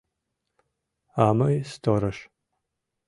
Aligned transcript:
А 1.23 1.25
мый— 1.37 1.55
сторож. 1.73 2.17